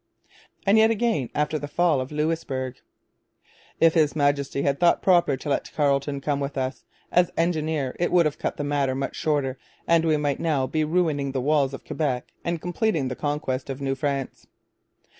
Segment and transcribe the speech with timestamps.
[0.65, 2.77] And yet again, after the fall of Louisbourg:
[3.79, 8.11] 'If His Majesty had thought proper to let Carleton come with us as engineer it
[8.11, 11.71] would have cut the matter much shorter and we might now be ruining the walls
[11.71, 14.47] of Quebec and completing the conquest of New France.'